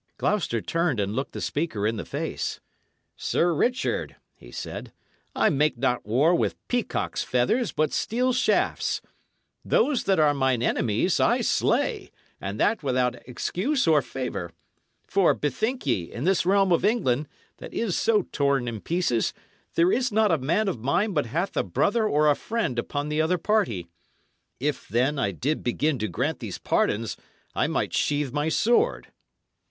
[0.17, 2.59] Gloucester turned and looked the speaker in the face.
[3.15, 4.91] "Sir Richard," he said,
[5.35, 9.03] "I make not war with peacock's feathers, but steel shafts.
[9.63, 12.09] Those that are mine enemies I slay,
[12.39, 14.49] and that without excuse or favour.
[15.05, 17.27] For, bethink ye, in this realm of England,
[17.57, 19.35] that is so torn in pieces,
[19.75, 23.09] there is not a man of mine but hath a brother or a friend upon
[23.09, 23.85] the other party.
[24.59, 27.17] If, then, I did begin to grant these pardons,
[27.53, 29.09] I might sheathe my sword."